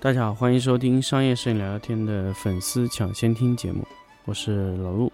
[0.00, 3.84] 大家好，欢迎收听商业摄影聊聊天的粉丝抢先听节目，
[4.26, 5.07] 我是老陆。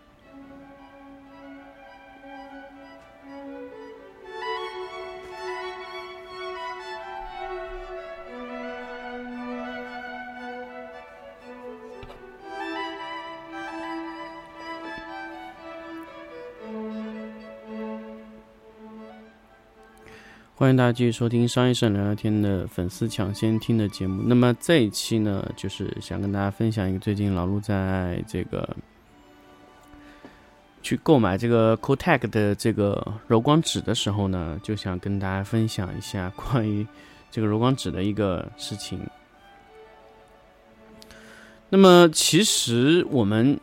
[20.56, 24.22] 欢迎大家继续收听商业摄影聊聊天的粉丝抢先听的节目。
[24.24, 28.76] 那么这一期呢，就是想跟大家分享一个最近老陆在这个
[30.80, 36.86] 去购买这个 Kotek 的这个柔光纸的时候呢，就想跟大家分享一下关于
[37.32, 39.00] 这个柔光纸的一个事情。
[41.68, 43.58] 那么其实我们。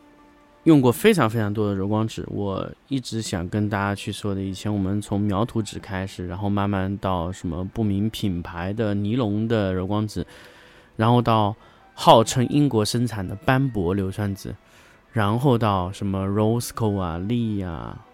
[0.64, 4.40] 用过非常非常多的柔光纸，我一直想跟大家去说的。
[4.40, 10.24] 以前我们从描图纸开始，然后慢慢到什么不明品牌的尼龙的柔光纸，
[10.94, 11.56] 然后到
[11.94, 14.54] 号称英国生产的斑驳硫酸纸，
[15.10, 18.06] 然后到什么 Roseco 啊、利啊，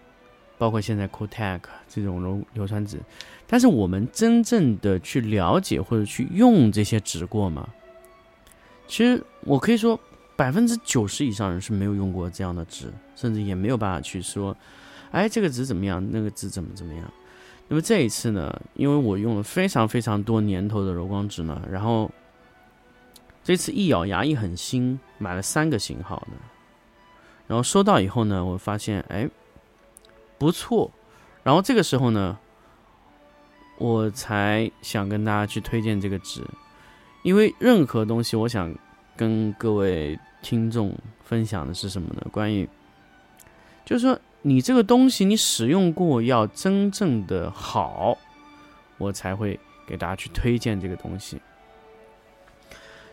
[0.57, 2.97] 包括现在 Kotek 这种柔硫酸纸。
[3.45, 7.69] 但是我们真正的去了解或者去用这些纸过吗？
[8.87, 9.99] 其实我可以说。
[10.39, 14.55] 百分之九十以上人是没有用过这样的纸，甚至也没有办法去说，
[15.11, 17.11] 哎，这个纸怎么样，那个纸怎么怎么样。
[17.67, 22.09] 那么这一次呢，因为我用了非常非常多年头的柔光纸呢，然后
[23.43, 26.37] 这次一咬牙一狠心买了三个型号的，
[27.47, 29.29] 然后收到以后呢，我发现哎
[30.37, 30.89] 不错，
[31.43, 32.39] 然后这个时候呢，
[33.77, 36.41] 我才想跟大家去推荐这个纸，
[37.23, 38.73] 因为任何东西，我想
[39.19, 40.17] 跟各位。
[40.41, 42.25] 听众分享的是什么呢？
[42.31, 42.65] 关于，
[43.83, 48.17] 就是说你这个东西你使用过要真正的好，
[48.97, 51.41] 我才会给大家去推荐这个东西。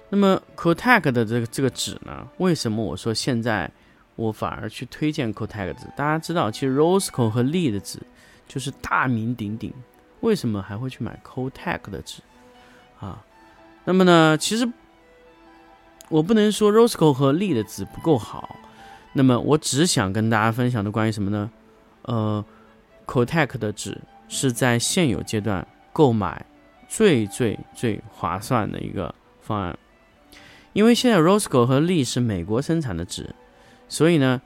[0.08, 2.28] 那么 Kotek 的这个这个纸呢？
[2.38, 3.68] 为什么我说现在
[4.14, 5.88] 我反而去推荐 Kotek 纸？
[5.96, 7.98] 大家知道，其实 Rosco 和 Lee 的纸
[8.46, 9.74] 就是大名鼎鼎，
[10.20, 12.22] 为什么还会去买 Kotek 的纸
[13.00, 13.20] 啊？
[13.84, 14.70] 那么呢，其实。
[16.08, 18.56] 我不能说 Rosco 和利的纸不够好，
[19.12, 21.50] 那么我只想跟大家分享的关于什么呢？
[22.02, 22.44] 呃
[23.06, 26.46] ，Kotek 的纸是在现有阶段购买
[26.88, 29.76] 最最最划算的一个方案，
[30.72, 33.34] 因为现在 Rosco 和利是美国生产的纸，
[33.88, 34.40] 所以呢，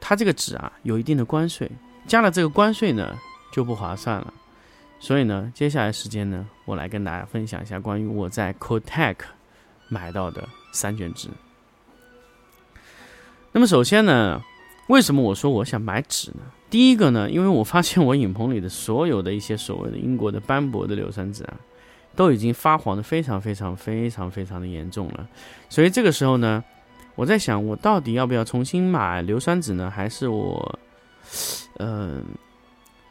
[0.00, 1.68] 它这个纸啊有一定的关税，
[2.06, 3.18] 加了这个关税呢
[3.52, 4.32] 就不划算了，
[5.00, 9.16] 所以呢，接下来时间呢，我来跟大家分享一下关于我在 Kotek。
[9.92, 11.28] 买到的三卷纸。
[13.52, 14.40] 那么首先呢，
[14.88, 16.38] 为什么我说我想买纸呢？
[16.70, 21.54] 第一个呢，因为我发现我影棚里的所有的一些所谓的英国的斑驳的硫酸纸啊，
[22.16, 25.28] 都已经发黄的非常非常非常非常的严重了。
[25.68, 26.64] 所以这个时候呢，
[27.14, 29.90] 我在想，我到底要不要重新买硫酸纸呢？
[29.90, 30.78] 还是我，
[31.78, 32.24] 嗯，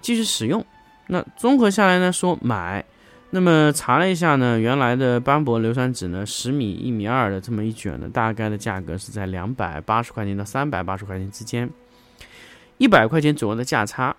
[0.02, 0.66] 继续使用？
[1.06, 2.84] 那综合下来呢，说买。
[3.34, 11.70] 那么查了一下呢，原来的斑驳硫酸纸呢，十米一米二的这么一卷呢，大概的价格是在两百八十块钱到三百八十块钱之间，
[12.78, 14.14] 一百块钱左右的价差。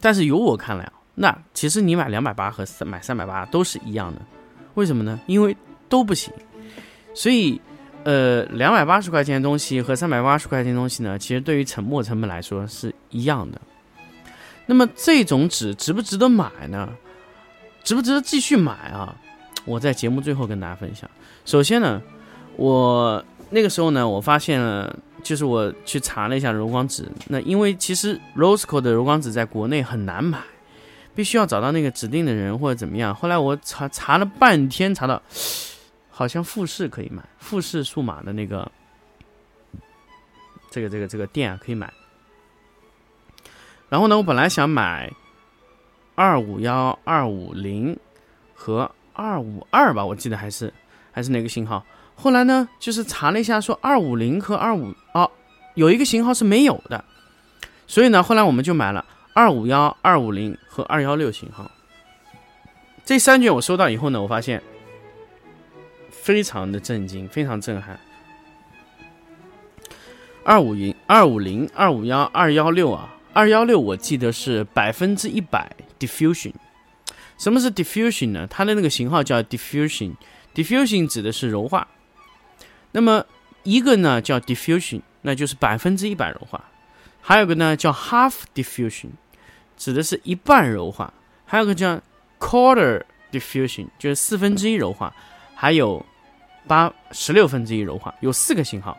[0.00, 4.20] 但是由我看来啊，那其实你买两百八和买三百八都是一样的，
[4.74, 5.20] 为什么呢？
[5.26, 5.56] 因为
[5.88, 6.32] 都不行。
[7.14, 7.60] 所以，
[8.02, 13.60] 呃，两百八十块钱的东西和三百八十块钱东西呢，其实对于沉没成本来说是一样的。
[14.70, 16.88] 那么这种纸值不值得买呢？
[17.82, 19.12] 值不值得继续买啊？
[19.64, 21.10] 我在节目最后跟大家分享。
[21.44, 22.00] 首先呢，
[22.54, 27.10] 我那个时候呢，我发现了，就是我去查了一下柔光纸。
[27.26, 30.40] 那因为其实 Rosco 的柔光纸在国内很难买，
[31.16, 33.12] 必须要找到那个指定的人或者怎么样。
[33.12, 35.20] 后来我查查了半天，查到
[36.10, 38.70] 好像富士可以买，富士数码的那个
[40.70, 41.92] 这个这个这个店啊可以买。
[43.90, 45.12] 然后呢，我本来想买
[46.14, 47.98] 二五幺二五零
[48.54, 50.72] 和二五二吧，我记得还是
[51.10, 51.84] 还是哪个型号。
[52.14, 55.28] 后来呢，就是查了一下，说二五零和二五哦，
[55.74, 57.04] 有一个型号是没有的。
[57.88, 59.04] 所以呢，后来我们就买了
[59.34, 61.68] 二五幺二五零和二幺六型号。
[63.04, 64.62] 这三卷我收到以后呢，我发现
[66.10, 67.98] 非常的震惊，非常震撼。
[70.44, 73.12] 二五零、二五零、二五幺、二幺六啊。
[73.32, 76.52] 二幺六，我记得是百分之一百 diffusion。
[77.38, 78.46] 什么是 diffusion 呢？
[78.48, 81.86] 它的那个型号叫 diffusion，diffusion 指的是柔化。
[82.92, 83.24] 那么
[83.62, 86.64] 一个呢叫 diffusion，那就是百分之一百柔化。
[87.20, 89.10] 还有个呢叫 half diffusion，
[89.76, 91.12] 指的是一半柔化。
[91.44, 92.00] 还有个叫
[92.38, 95.14] quarter diffusion，就是四分之一柔化，
[95.54, 96.04] 还有
[96.66, 98.98] 八十六分之一柔化，有四个型号。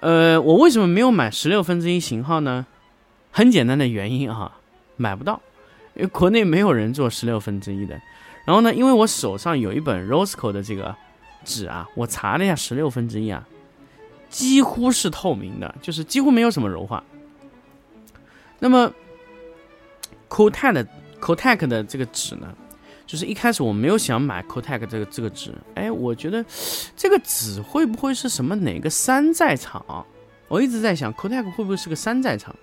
[0.00, 2.66] 呃，我为什么没有买十六分之一型号呢？
[3.36, 4.60] 很简单的原因啊，
[4.96, 5.42] 买不到，
[5.94, 8.00] 因为国内没有人做十六分之一的。
[8.44, 10.94] 然后呢，因为我手上有一本 Rosco 的这个
[11.44, 13.44] 纸啊，我查了一下十六分之一啊，
[14.30, 17.02] 几乎是透明的，就是几乎没有什么柔化。
[18.60, 18.88] 那么
[20.30, 20.82] c o t e c
[21.20, 22.54] c o t e c 的这个纸呢，
[23.04, 26.44] 就是一开始我没有想买 c o t e c 这个这个纸，哎，我觉得
[26.96, 30.06] 这个纸会不会是什么哪个山寨厂？
[30.46, 32.54] 我一直在想 c o t e c 会不会是个山寨厂？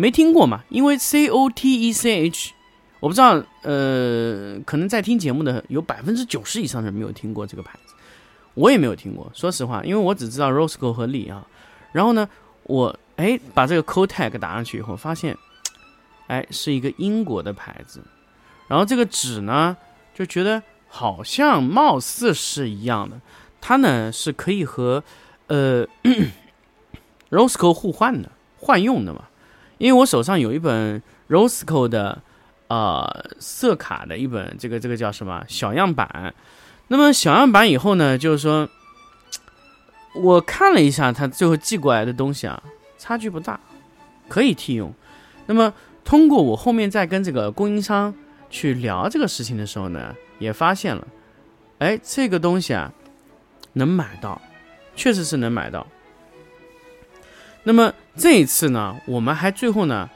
[0.00, 0.64] 没听过嘛？
[0.70, 2.52] 因为 C O T E C H，
[3.00, 7.92] 我不知道，呃，可能在听节目的有百分之九十以上的人没有听过这个牌子，
[8.54, 9.30] 我也没有听过。
[9.34, 11.46] 说实话，因为我只知道 Rosco 和力啊。
[11.92, 12.28] 然后呢，
[12.62, 15.36] 我哎把这个 Cotag 打上去以后，发现，
[16.28, 18.02] 哎是一个英国的牌子。
[18.68, 19.76] 然后这个纸呢，
[20.14, 23.20] 就觉得好像貌似是一样的，
[23.60, 25.02] 它呢是可以和
[25.48, 25.86] 呃
[27.28, 29.24] Rosco 互换的，换用的嘛。
[29.80, 32.22] 因为我手上有一本 Rosco 的，
[32.68, 36.34] 呃，色卡的一本，这个这个叫什么小样板？
[36.88, 38.68] 那么小样板以后呢，就是说，
[40.14, 42.62] 我看了一下他最后寄过来的东西啊，
[42.98, 43.58] 差距不大，
[44.28, 44.92] 可以替用。
[45.46, 45.72] 那么
[46.04, 48.14] 通过我后面再跟这个供应商
[48.50, 51.08] 去聊这个事情的时候呢，也发现了，
[51.78, 52.92] 哎，这个东西啊，
[53.72, 54.38] 能买到，
[54.94, 55.86] 确实是能买到。
[57.64, 60.08] 那么这一次呢，我们还最后呢，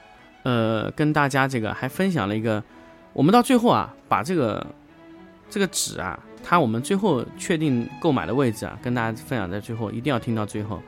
[0.44, 2.62] 呃，跟大家这个还分享了一个，
[3.12, 4.67] 我们到最后啊，把这个
[5.50, 10.81] 这个纸啊，它我们最后确定购买的位置啊，跟大家分享在最后，一定要听到最后。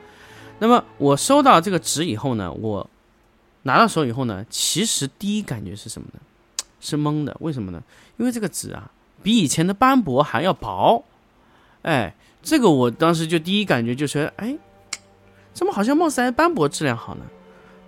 [0.59, 2.89] 那么我收到这个纸以后呢，我
[3.65, 6.21] 拿到手以后呢，其实第一感觉是什么呢？
[6.81, 7.37] 是懵的。
[7.41, 7.83] 为什么呢？
[8.17, 8.91] 因为这个纸啊，
[9.23, 11.05] 比以前的斑驳还要薄。
[11.83, 14.57] 哎，这个我当时就第一感觉就是，哎。
[15.57, 17.25] 怎么好像貌似还斑驳质量好呢？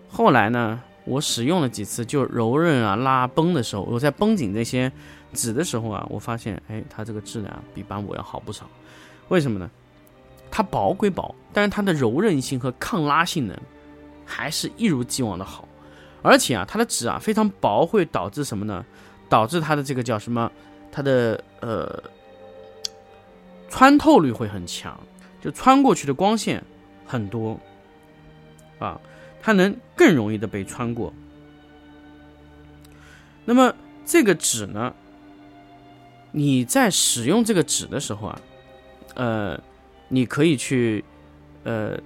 [0.08, 4.90] 后来呢，我使用了几次，就柔韧啊、拉绷的时候，我在绷紧这些
[5.34, 8.64] 纸的时候啊，我发现，哎，它这个质量比斑驳要好不少。
[9.28, 9.70] 为什么呢？
[10.50, 13.54] 它薄归薄，但是它的柔韧性和抗拉性能
[14.24, 15.68] 还是一如既往的好。
[16.22, 18.82] 而且啊，它的纸啊非常薄，会导致什么呢？
[19.28, 20.50] 导致它的这个叫什么？
[20.90, 22.02] 它的呃
[23.68, 24.98] 穿透率会很强，
[25.38, 26.64] 就穿过去的光线。
[27.08, 27.58] 很多，
[28.78, 29.00] 啊，
[29.42, 31.12] 它能更容易的被穿过。
[33.44, 33.74] 那么
[34.04, 34.94] 这个纸呢？
[36.30, 38.40] 你在使用这个纸的时候啊，
[39.14, 39.58] 呃，
[40.08, 41.02] 你可以去，
[41.64, 41.98] 呃，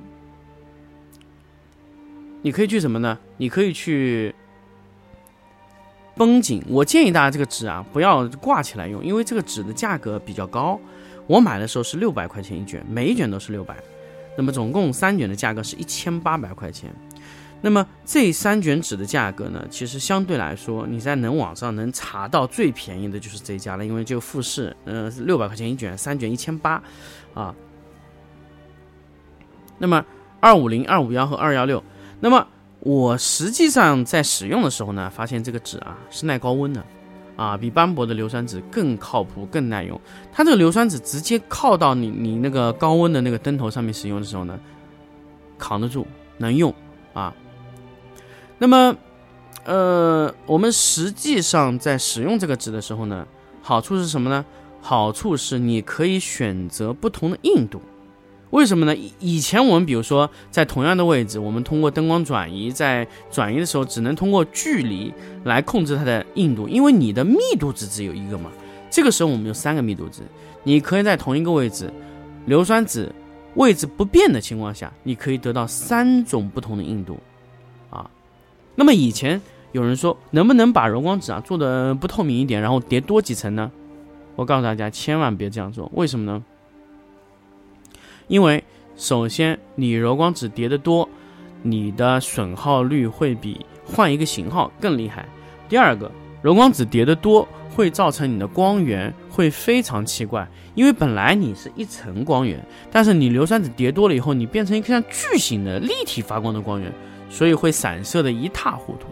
[2.41, 3.19] 你可以去什么呢？
[3.37, 4.33] 你可以去
[6.15, 6.63] 绷紧。
[6.69, 10.81] 我建议大家这个纸啊，不要挂起来用，因为这个纸的价格比较高。
[11.27, 13.77] 我买的时候是六百块钱一卷，每一卷都是六百。
[14.37, 16.91] 那么总共三卷的价格是一千八百块钱，
[17.61, 26.83] 那么这三卷纸的价格呢，其实相对来说，你在能网上能查到最便宜的就是这一家了，因为就富士，呃，六百块钱一卷，三卷一千八，
[27.35, 27.55] 啊。
[29.79, 30.05] 那么
[30.41, 31.83] 二五零、二五幺和二幺六，
[32.21, 32.47] 那么
[32.81, 36.85] 我实际上在使用的时候呢，发现这个纸啊是耐高温的。
[37.37, 40.01] 啊，比斑驳的硫酸纸更靠谱、更耐用。
[40.33, 44.59] 它这个硫酸纸直接靠到你你那个高温的那个灯头上面使用的时候呢，
[45.59, 46.07] 扛得住，
[46.39, 46.73] 能用
[47.15, 47.35] 啊。
[48.59, 48.97] 那么，
[49.65, 53.27] 呃，我们实际上在使用这个纸的时候呢，
[53.63, 54.45] 好处是什么呢？
[54.81, 57.81] 好处是你可以选择不同的硬度。
[58.53, 58.95] 为什么呢？
[58.95, 65.13] 以以前我们比如说在同样的位置，我们通过灯光转移，在转移的时候只能通过距离
[65.45, 68.51] 来控制它的硬度，因为你的密度值只有一个嘛。
[68.91, 70.21] 这个时候我们有三个密度值，
[70.65, 71.91] 你可以在同一个位置，
[72.45, 73.11] 硫酸纸
[73.55, 77.19] 位置不变的情况下，你可以得到三种不同的硬度
[77.89, 78.09] 啊。
[78.75, 79.41] 那么以前
[79.73, 83.73] 有人说，能不能把柔光纸啊做的不透明一点，然后叠多几层呢？
[84.37, 85.91] 我告诉大家，千万别这样做。
[85.95, 86.45] 为什么呢？
[88.33, 88.65] 因为
[88.97, 91.07] 首先，你柔光纸叠的多，
[91.61, 95.29] 你的损耗率会比换一个型号更厉害。
[95.69, 96.11] 第二个，
[96.41, 97.47] 柔光纸叠的多
[97.77, 102.59] 会造成你的光源会非常奇怪，因为本来你是一层光源，
[102.91, 106.91] 但是你硫酸纸叠多了以后，你变成一个像巨型的立体发光的光源，
[107.29, 109.09] 所以会散射的一塌糊涂。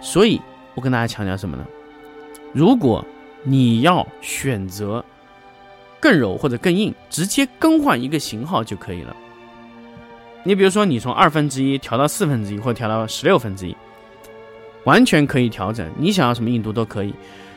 [0.00, 0.40] 所以
[0.74, 1.66] 我跟大家强调什么呢？
[2.54, 3.04] 如果
[3.42, 5.04] 你要选择。
[6.00, 9.16] 更柔或者更硬，直接更换一个型号就可以了。
[10.44, 13.76] 你比如说，你从二分之一调到四分之一，或者调到十六分之一，
[14.84, 15.90] 完全可以调整。
[15.98, 17.12] 你想要什么硬度都可以。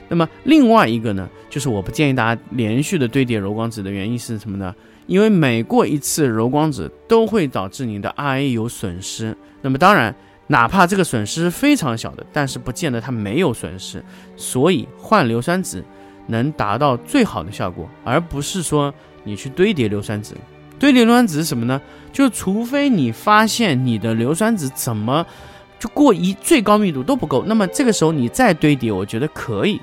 [0.08, 4.74] 那么另外一个呢，就是我不建议大家连续的堆叠柔光纸的原因是什么呢？
[5.06, 9.38] 因为每过一次柔光纸都会导致你的 RA 有损失。
[9.62, 10.16] 那么当然，
[10.48, 14.04] 哪怕这个损失非常小的，但是不见得它没有损失。
[14.36, 15.84] 所以换硫酸纸
[16.30, 18.94] 能达到最好的效果，而不是说
[19.24, 20.34] 你去堆叠硫酸纸。
[20.80, 21.82] 堆叠硫酸纸是什么呢？
[22.14, 25.26] 就除非你发现你的硫酸纸怎么
[25.78, 29.80] 就过一最高密度都不够，那么这个时候你再堆叠，我觉得可以。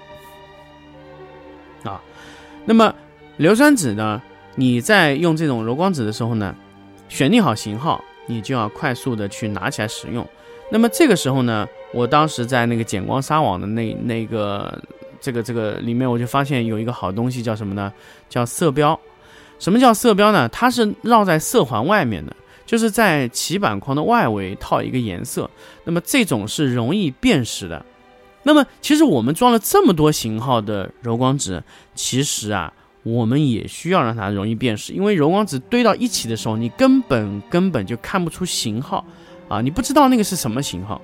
[1.84, 2.00] 啊，
[2.64, 2.94] 那么
[3.36, 4.22] 硫酸纸呢？
[4.54, 6.54] 你在用这种柔光纸的时候呢，
[7.10, 10.26] 选定好型号，你就要快速的去拿起来使用。
[10.72, 14.82] 那么这个时候呢，我当时在那个减光纱网的那那个
[15.20, 17.92] 这个这个里面，我就发现有一个好东西，叫什么呢？
[18.28, 18.98] 叫色标。
[19.58, 20.48] 什么叫色标呢？
[20.50, 25.50] 它是绕在色环外面的，就是在棋板框的外围套一个颜色。
[25.84, 27.84] 那么这种是容易辨识的。
[28.42, 31.62] 那么，其实我们装了这么多型号的柔光纸，
[31.94, 39.04] 其实啊，我们也需要让它容易辨识，因为柔光纸堆到一起的时候，你根本根本就看不出型号
[39.48, 41.00] 啊，你不知道那个是什么型号。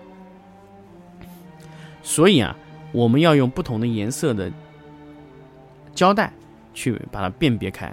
[2.03, 2.57] 所以啊，
[2.93, 4.51] 我们要用不同的颜色的
[5.95, 6.33] 胶带
[6.73, 7.93] 去把它辨别开。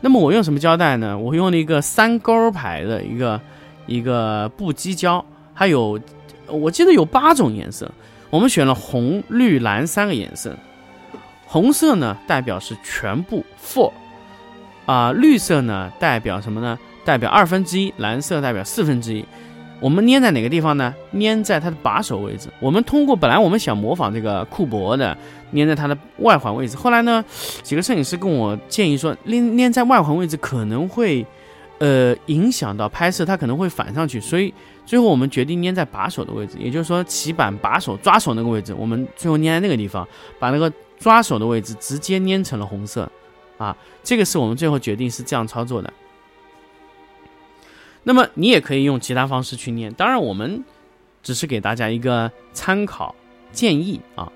[0.00, 1.16] 那么我用什么胶带呢？
[1.18, 3.40] 我用了一个三勾牌的一个
[3.86, 5.24] 一个布基胶，
[5.54, 5.98] 还有
[6.46, 7.90] 我记得有八种颜色。
[8.30, 10.54] 我们选了红、绿、蓝三个颜色，
[11.46, 13.90] 红色呢代表是全部，for
[14.86, 16.78] 啊，绿色呢代表什么呢？
[17.04, 19.24] 代表二分之一，蓝色代表四分之一。
[19.80, 20.94] 我们粘在哪个地方呢？
[21.12, 22.48] 粘在它的把手位置。
[22.60, 25.16] 我们通过本来我们想模仿这个库珀的，
[25.54, 26.76] 粘在它的外环位置。
[26.76, 27.24] 后来呢，
[27.62, 31.26] 几个摄影师跟我建议说，粘粘在外环位置可能会。
[31.80, 34.52] 呃，影响到拍摄，它可能会反上去，所以
[34.84, 40.04] 最后我们决定粘在把手的位置，也就是说棋板把手抓手那个位置，我们最后粘在那个地方，
[40.40, 40.68] 把那个
[40.98, 43.08] 抓手的位置直接粘成了红色，
[43.58, 45.92] 啊，这个是我们最后决定是这样操作的。
[48.02, 50.64] 那么你也可以用其他方式去念，当然我们
[51.22, 53.14] 只是给大家一个参考
[53.52, 54.32] 建议啊。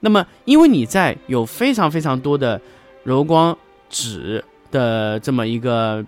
[0.00, 2.60] 那么因为你在有非常非常多的
[3.04, 3.56] 柔光
[3.88, 6.04] 纸的这么一个。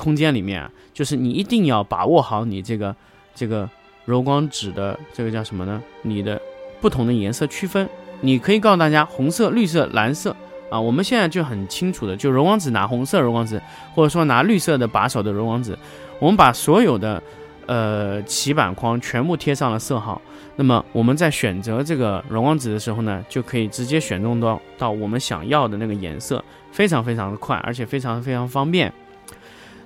[0.00, 2.96] 空间里面啊，就是你一定要把握好你这个
[3.34, 3.68] 这个
[4.06, 5.82] 柔光纸的这个叫什么呢？
[6.00, 6.40] 你的
[6.80, 7.86] 不同的颜色区分，
[8.22, 10.34] 你可以告诉大家红色、绿色、蓝色
[10.70, 10.80] 啊。
[10.80, 13.60] 我们现在就很清楚的，就柔光纸拿红色柔光纸，
[13.94, 15.78] 或者说拿绿色的把手的柔光纸，
[16.20, 17.20] 我们把所有的
[17.66, 20.22] 呃棋板框全部贴上了色号。
[20.56, 28.92] 那么我们在选择这个柔光纸的时候呢，就可以直接选中到到我们想要的那个颜色，非常非常的快，而且非常非常方便。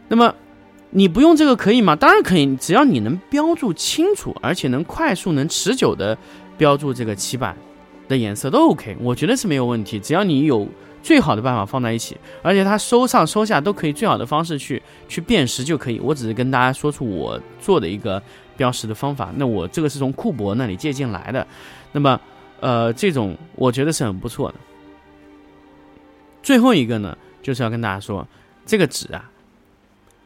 [0.09, 0.35] 那么，
[0.91, 1.95] 你不用这个可以吗？
[1.95, 6.19] 当然可以，只要你能标注清楚，而且能快速、能持久的
[6.59, 7.57] 标注这个漆板
[8.09, 10.01] 的颜色都 OK，我觉得是没有问题。
[10.01, 10.67] 只要你有
[11.05, 16.01] 最好的办法放在一起，而且它收上收下都可以最好的方式去去辨识就可以。
[16.01, 18.21] 我只是跟大家说出我做的一个
[18.57, 19.31] 标识的方法。
[19.37, 21.47] 那我这个是从库珀那里借鉴来的。
[21.93, 22.19] 那么，
[22.59, 24.55] 呃，这种我觉得是很不错的。
[26.43, 28.27] 最后一个呢，就是要跟大家说，
[28.65, 29.31] 这个纸啊。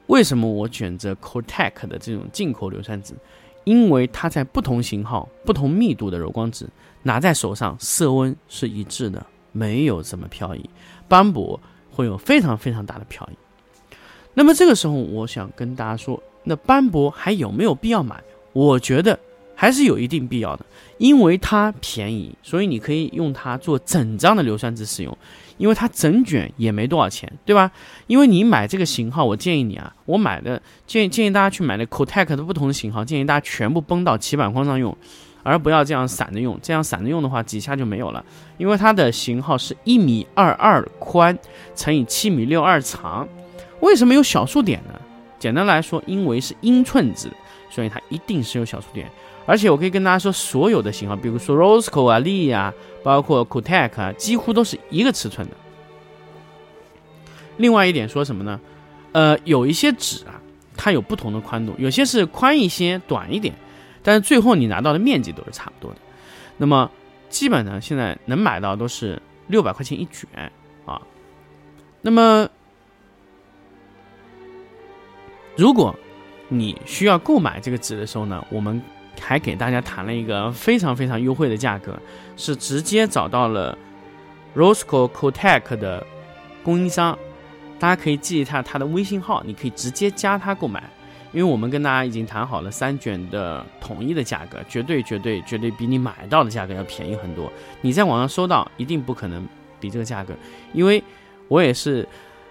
[0.07, 3.15] 为什么我选择 Cortec 的这种进口硫酸纸？
[3.65, 6.67] 因为它在不同型号、不同密度的柔光纸
[7.03, 9.27] 拿在手上色温是一致的，
[9.59, 10.71] 没有什么漂移，
[11.09, 11.61] 斑驳
[11.91, 13.37] 会有非常非常大的漂移。
[14.35, 18.23] 那么这个时候，我想跟大家说，那斑驳还有没有必要买？
[18.53, 19.19] 我觉得
[19.55, 20.65] 还是有一定必要的，
[20.99, 25.19] 因为它便宜，所以你可以用它做整张的硫酸纸使用。
[25.59, 27.69] 因为它整卷也没多少钱，对吧？
[28.07, 34.97] 因为你买这个型号，我建议你啊，我买的建建议大家去买那 Cotec 的不同的型号，建议大家全部绷到棋板框上用，
[35.43, 36.59] 而不要这样散着用。
[36.63, 38.25] 这样散着用的话，几下就没有了。
[38.57, 41.37] 因为它的型号是一米二二宽
[41.75, 43.27] 乘以七米六二长。
[43.81, 45.01] 为什么有小数点呢？
[45.39, 47.31] 简单来说，因为是英寸制，
[47.71, 49.09] 所以它一定是有小数点。
[49.47, 55.55] 而且我可以跟大家说，所有的型号，比如说 Rosco 啊、Lee 啊，包括 c o t e c 啊，几乎都是一个尺寸的。
[57.57, 58.61] 另外一点说什么呢？
[59.13, 60.39] 呃，有一些纸啊，
[60.77, 63.55] 它有不同的宽度，有些是宽一些、短一点，
[64.09, 65.99] 但是最后你拿到的面积都是差不多的。
[66.57, 66.91] 那么
[67.29, 70.51] 基本上，现在能买到都是六百块钱一卷
[70.87, 70.99] 啊。
[72.01, 72.49] 那么
[75.57, 75.95] 如果
[76.49, 78.83] 你需要购买这个纸的时候呢，我们。
[79.21, 81.99] 还给大家谈了一个非常非常优惠的价格，
[82.37, 83.77] 是直接找到了
[84.55, 86.07] Rosco Cotec 的
[86.63, 87.19] 供应商，
[87.81, 90.89] 大家可以记一下他的微信号，你可以直接加他购买，
[91.33, 97.53] 因为我们跟大家已经谈好了三卷的统一的价格，绝对绝对绝对比你买到的价格要便宜很多。
[97.81, 99.47] 你在网上搜到，一定不可能
[99.81, 100.35] 比这个价格，
[100.73, 101.03] 因为
[101.49, 102.07] 我也是。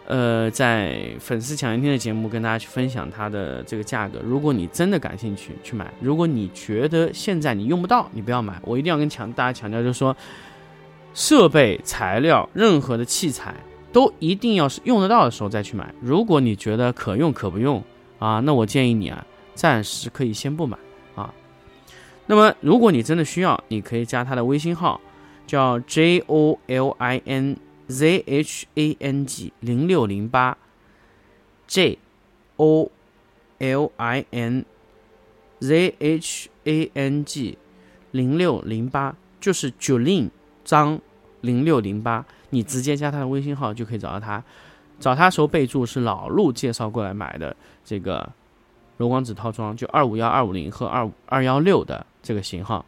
[0.09, 4.21] 呃，在粉丝抢先听的节目跟大家去分享它的这个价格。
[4.23, 8.57] 如果你真的感兴趣去买，如果你觉得现在你用不到，你不要买。
[8.63, 10.15] 我一定要跟强大家强调，就是说，
[11.13, 13.53] 设备、材料、任何的器材
[13.91, 15.93] 都一定要是用得到的时候再去买。
[15.99, 17.83] 如果你觉得可用可不用
[18.19, 20.77] 啊，那我建议你啊，暂时可以先不买
[21.15, 21.33] 啊。
[22.25, 24.99] 那么，如果你真的需要，你可以加他的微信号，
[25.45, 27.57] 叫 J O L I N。
[27.89, 30.57] z h a n g 零六零八
[31.67, 31.97] ，j
[32.57, 32.91] o
[33.59, 34.65] l i n
[35.61, 37.57] z h a n g
[38.11, 40.29] 零六零八就是 Julin
[40.65, 40.99] 张
[41.39, 44.43] 零六零八，你直接加他的微信号就可以找到他。
[44.99, 47.55] 找他时候备注是老陆介绍过来买的
[47.87, 48.29] 这个
[48.97, 52.85] 柔光纸套装，就二五幺二五零和二二幺六的这个型号。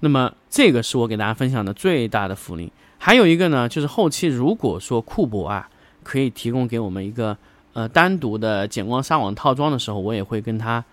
[0.00, 5.66] 那么这个是我给大家分享的最大的福利，还有一个呢，就是后期如果说库博啊
[6.02, 7.34] 可以提供给我们一个
[7.72, 10.84] 呃单独的减光纱网套装的时候，我也会跟他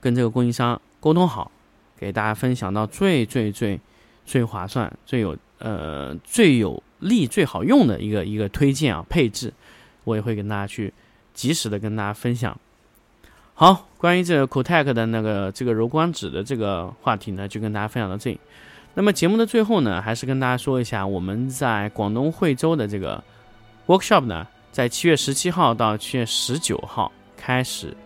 [0.00, 1.52] 跟这个供应商沟通好，
[1.96, 3.78] 给大家分享到最最最
[4.24, 9.52] 最划算、最有呃最有利、最好用的一个一个推荐啊配置，
[10.02, 10.92] 我也会跟大家去
[11.40, 12.54] 及时的跟大家分享。
[13.54, 18.38] 好，关于这个 Cotec 的那个这个柔光纸的这个话题呢，就跟大家分享到这里。
[18.92, 23.24] 那么节目的最后呢，还是跟大家说一下，我们在广东惠州的这个
[23.86, 27.96] workshop 呢，在七月十七号到七月十九号开始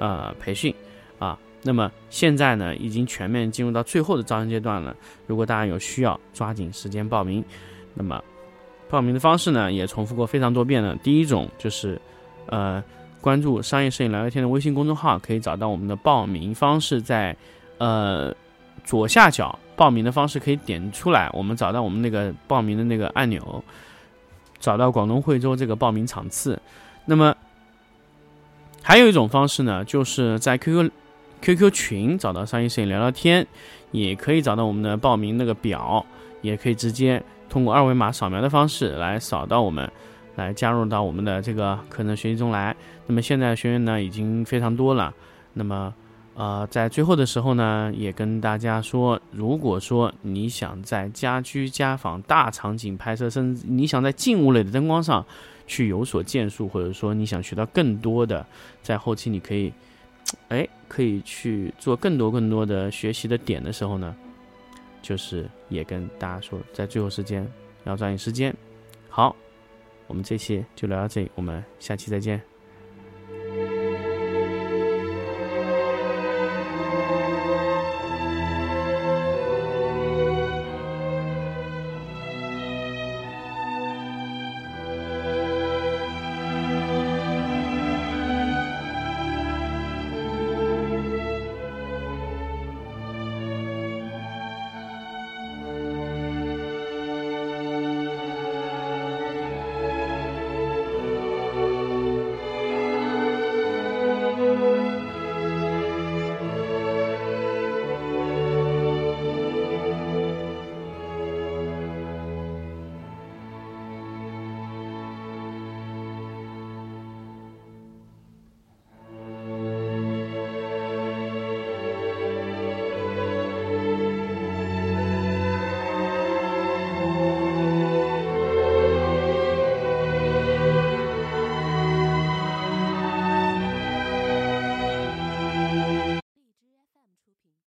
[0.00, 0.74] 呃培训
[1.20, 1.38] 啊。
[1.62, 4.96] 那么现在呢，已经全面进入到最后的招生阶段了。
[5.28, 7.44] 如果大家有需要，抓紧时间报名。
[7.94, 8.20] 那么
[8.90, 10.96] 报名的方式呢，也重复过非常多遍了。
[11.04, 12.00] 第一种就是
[12.46, 12.82] 呃。
[13.22, 17.36] 关注商业摄影聊聊天的微信公众号，可以找到我们的报名方式，在
[17.78, 18.34] 呃
[18.82, 23.62] 左下角报名的方式可以点出来，我们找到我们那个报名的那个按钮，
[24.58, 26.60] 找到广东惠州这个报名场次。
[27.04, 27.32] 那么
[28.82, 30.90] 还有一种方式呢，就是在 QQ
[31.42, 33.46] QQ 群找到商业摄影聊聊天，
[33.92, 36.04] 也可以找到我们的报名那个表，
[36.40, 39.88] 也可以直接通过二维码扫描的方式来扫到我们。
[40.36, 42.74] 来加入到我们的这个课程学习中来。
[43.06, 45.12] 那么现在学员呢已经非常多了。
[45.54, 45.92] 那么，
[46.34, 55.22] 呃，在最后的时候呢，也跟大家说，如果说你想在家居家访大场景拍摄，甚至你想在静物类的灯光上
[55.66, 58.46] 去有所建树，或者说你想学到更多的，
[58.80, 59.70] 在后期你可以，
[60.48, 64.16] 哎，可以去做更多更多的学习的点的时候呢，
[65.02, 67.46] 就是也跟大家说，在最后时间
[67.84, 68.54] 要抓紧时间。
[69.10, 69.36] 好。
[70.06, 72.51] 我们这期就聊到这里，我们下期再见。